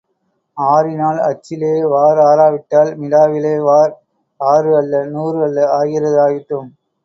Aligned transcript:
ஆறினால் 0.57 1.19
அச்சிலே 1.27 1.73
வார் 1.91 2.21
ஆறாவிட்டால் 2.21 2.91
மிடாவிலே 3.01 3.53
வார், 3.67 3.93
ஆறு 4.39 4.71
அல்ல, 4.77 5.03
நூறு 5.13 5.39
அல்ல, 5.43 5.59
ஆகிறது 5.79 6.19
ஆகட்டும். 6.27 6.69